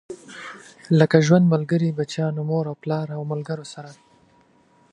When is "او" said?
2.71-2.75, 3.17-3.21